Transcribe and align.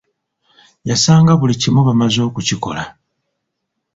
Yasanga 0.89 1.33
buli 1.39 1.53
kimu 1.61 1.79
baamaze 1.85 2.19
okukikola. 2.27 2.83